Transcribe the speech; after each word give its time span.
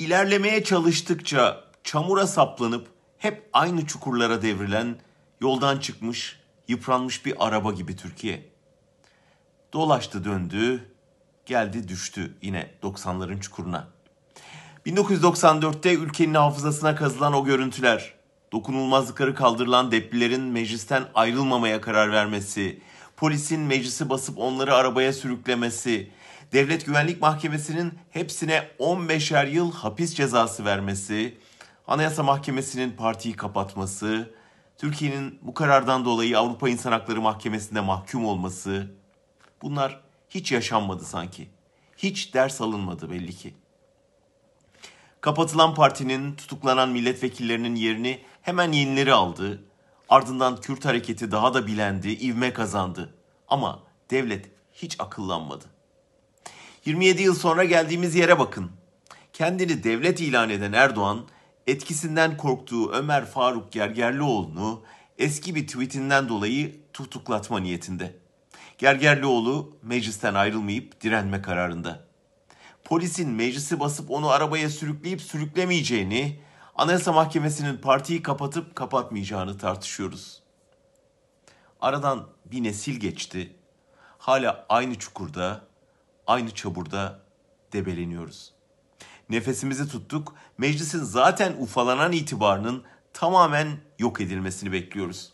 İlerlemeye 0.00 0.64
çalıştıkça 0.64 1.64
çamura 1.84 2.26
saplanıp 2.26 2.88
hep 3.18 3.48
aynı 3.52 3.86
çukurlara 3.86 4.42
devrilen, 4.42 4.96
yoldan 5.40 5.78
çıkmış, 5.78 6.38
yıpranmış 6.68 7.26
bir 7.26 7.46
araba 7.46 7.72
gibi 7.72 7.96
Türkiye. 7.96 8.48
Dolaştı 9.72 10.24
döndü, 10.24 10.92
geldi 11.46 11.88
düştü 11.88 12.34
yine 12.42 12.70
90'ların 12.82 13.40
çukuruna. 13.40 13.88
1994'te 14.86 15.94
ülkenin 15.94 16.34
hafızasına 16.34 16.94
kazılan 16.94 17.34
o 17.34 17.44
görüntüler, 17.44 18.14
dokunulmazlıkları 18.52 19.34
kaldırılan 19.34 19.92
deplilerin 19.92 20.42
meclisten 20.42 21.04
ayrılmamaya 21.14 21.80
karar 21.80 22.12
vermesi, 22.12 22.80
polisin 23.16 23.60
meclisi 23.60 24.10
basıp 24.10 24.38
onları 24.38 24.74
arabaya 24.74 25.12
sürüklemesi, 25.12 26.10
Devlet 26.52 26.86
Güvenlik 26.86 27.20
Mahkemesi'nin 27.20 27.98
hepsine 28.10 28.68
15'er 28.78 29.50
yıl 29.50 29.72
hapis 29.72 30.14
cezası 30.14 30.64
vermesi, 30.64 31.38
Anayasa 31.86 32.22
Mahkemesi'nin 32.22 32.90
partiyi 32.90 33.36
kapatması, 33.36 34.34
Türkiye'nin 34.78 35.38
bu 35.42 35.54
karardan 35.54 36.04
dolayı 36.04 36.38
Avrupa 36.38 36.68
İnsan 36.68 36.92
Hakları 36.92 37.20
Mahkemesi'nde 37.20 37.80
mahkum 37.80 38.24
olması, 38.26 38.94
bunlar 39.62 40.00
hiç 40.28 40.52
yaşanmadı 40.52 41.04
sanki. 41.04 41.50
Hiç 41.96 42.34
ders 42.34 42.60
alınmadı 42.60 43.10
belli 43.10 43.36
ki. 43.36 43.54
Kapatılan 45.20 45.74
partinin 45.74 46.34
tutuklanan 46.34 46.88
milletvekillerinin 46.88 47.74
yerini 47.74 48.24
hemen 48.42 48.72
yenileri 48.72 49.12
aldı. 49.12 49.64
Ardından 50.08 50.60
Kürt 50.60 50.84
hareketi 50.84 51.30
daha 51.32 51.54
da 51.54 51.66
bilendi, 51.66 52.08
ivme 52.10 52.52
kazandı. 52.52 53.14
Ama 53.48 53.82
devlet 54.10 54.50
hiç 54.72 55.00
akıllanmadı. 55.00 55.79
27 56.84 57.22
yıl 57.22 57.34
sonra 57.34 57.64
geldiğimiz 57.64 58.14
yere 58.14 58.38
bakın. 58.38 58.70
Kendini 59.32 59.84
devlet 59.84 60.20
ilan 60.20 60.50
eden 60.50 60.72
Erdoğan, 60.72 61.26
etkisinden 61.66 62.36
korktuğu 62.36 62.92
Ömer 62.92 63.26
Faruk 63.26 63.72
Gergerlioğlu'nu 63.72 64.82
eski 65.18 65.54
bir 65.54 65.66
tweetinden 65.66 66.28
dolayı 66.28 66.76
tutuklatma 66.92 67.60
niyetinde. 67.60 68.16
Gergerlioğlu 68.78 69.76
meclisten 69.82 70.34
ayrılmayıp 70.34 71.00
direnme 71.00 71.42
kararında. 71.42 72.04
Polisin 72.84 73.30
meclisi 73.30 73.80
basıp 73.80 74.10
onu 74.10 74.28
arabaya 74.28 74.70
sürükleyip 74.70 75.22
sürüklemeyeceğini, 75.22 76.40
Anayasa 76.74 77.12
Mahkemesi'nin 77.12 77.76
partiyi 77.76 78.22
kapatıp 78.22 78.76
kapatmayacağını 78.76 79.58
tartışıyoruz. 79.58 80.42
Aradan 81.80 82.26
bir 82.44 82.62
nesil 82.62 83.00
geçti. 83.00 83.56
Hala 84.18 84.66
aynı 84.68 84.94
çukurda, 84.98 85.69
aynı 86.30 86.50
çaburda 86.50 87.20
debeleniyoruz. 87.72 88.52
Nefesimizi 89.30 89.88
tuttuk. 89.88 90.34
Meclisin 90.58 91.02
zaten 91.02 91.56
ufalanan 91.58 92.12
itibarının 92.12 92.84
tamamen 93.12 93.68
yok 93.98 94.20
edilmesini 94.20 94.72
bekliyoruz. 94.72 95.32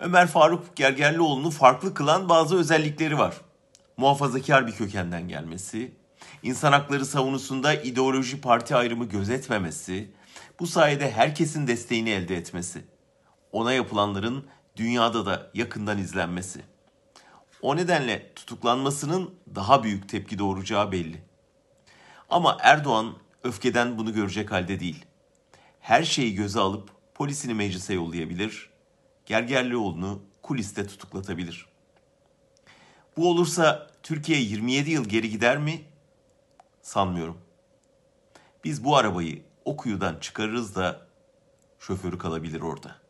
Ömer 0.00 0.26
Faruk 0.26 0.76
Gergerlioğlu'nu 0.76 1.50
farklı 1.50 1.94
kılan 1.94 2.28
bazı 2.28 2.56
özellikleri 2.56 3.18
var. 3.18 3.34
Muhafazakar 3.96 4.66
bir 4.66 4.72
kökenden 4.72 5.28
gelmesi, 5.28 5.94
insan 6.42 6.72
hakları 6.72 7.06
savunusunda 7.06 7.74
ideoloji 7.74 8.40
parti 8.40 8.76
ayrımı 8.76 9.04
gözetmemesi, 9.04 10.10
bu 10.60 10.66
sayede 10.66 11.10
herkesin 11.10 11.66
desteğini 11.66 12.10
elde 12.10 12.36
etmesi, 12.36 12.84
ona 13.52 13.72
yapılanların 13.72 14.46
dünyada 14.76 15.26
da 15.26 15.50
yakından 15.54 15.98
izlenmesi. 15.98 16.75
O 17.66 17.76
nedenle 17.76 18.32
tutuklanmasının 18.34 19.34
daha 19.54 19.82
büyük 19.82 20.08
tepki 20.08 20.38
doğuracağı 20.38 20.92
belli. 20.92 21.22
Ama 22.28 22.56
Erdoğan 22.60 23.14
öfkeden 23.44 23.98
bunu 23.98 24.12
görecek 24.12 24.52
halde 24.52 24.80
değil. 24.80 25.04
Her 25.80 26.02
şeyi 26.02 26.34
göze 26.34 26.60
alıp 26.60 26.90
polisini 27.14 27.54
meclise 27.54 27.94
yollayabilir, 27.94 28.70
Gergerlioğlu'nu 29.26 30.22
kuliste 30.42 30.86
tutuklatabilir. 30.86 31.66
Bu 33.16 33.30
olursa 33.30 33.90
Türkiye 34.02 34.40
27 34.40 34.90
yıl 34.90 35.04
geri 35.04 35.30
gider 35.30 35.58
mi? 35.58 35.84
Sanmıyorum. 36.82 37.38
Biz 38.64 38.84
bu 38.84 38.96
arabayı 38.96 39.42
o 39.64 39.76
kuyudan 39.76 40.18
çıkarırız 40.20 40.76
da 40.76 41.06
şoförü 41.78 42.18
kalabilir 42.18 42.60
orada.'' 42.60 43.05